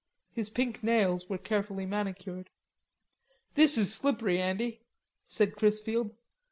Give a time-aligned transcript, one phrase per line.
[0.33, 2.49] His pink nails were carefully manicured.
[3.53, 4.81] "This is Slippery, Andy,"
[5.27, 6.15] said Chrisfield.